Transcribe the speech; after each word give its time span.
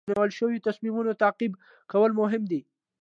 د 0.01 0.05
نیول 0.09 0.29
شوو 0.37 0.63
تصمیمونو 0.67 1.19
تعقیب 1.21 1.51
کول 1.91 2.11
مهم 2.21 2.43
دي. 2.51 2.61